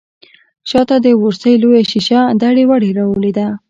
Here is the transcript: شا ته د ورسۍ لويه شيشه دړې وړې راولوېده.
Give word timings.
شا 0.69 0.81
ته 0.89 0.95
د 1.05 1.07
ورسۍ 1.23 1.53
لويه 1.61 1.83
شيشه 1.91 2.19
دړې 2.41 2.63
وړې 2.69 2.89
راولوېده. 2.97 3.47